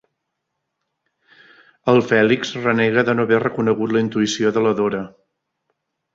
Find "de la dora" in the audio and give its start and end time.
4.59-5.05